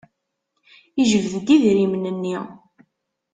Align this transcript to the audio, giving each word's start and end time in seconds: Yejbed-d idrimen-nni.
Yejbed-d 0.97 1.47
idrimen-nni. 1.55 2.37